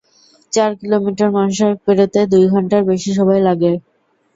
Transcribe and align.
চার 0.53 0.71
কিলোমিটার 0.79 1.29
মহাসড়ক 1.35 1.77
পেরোতে 1.85 2.21
দুই 2.31 2.45
ঘণ্টার 2.53 2.81
বেশি 2.89 3.11
সময় 3.17 3.41
লাগে। 3.47 3.71